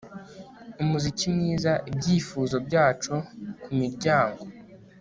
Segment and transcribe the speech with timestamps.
[0.81, 3.13] Umuziki mwiza Ibyifuzo byacu
[3.63, 4.41] kumiryango